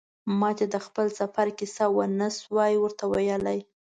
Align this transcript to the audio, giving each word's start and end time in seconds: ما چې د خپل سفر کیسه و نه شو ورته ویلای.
ما 0.39 0.49
چې 0.57 0.65
د 0.73 0.75
خپل 0.85 1.07
سفر 1.19 1.47
کیسه 1.57 1.85
و 1.89 1.97
نه 2.19 2.29
شو 2.37 2.57
ورته 2.83 3.03
ویلای. 3.11 3.59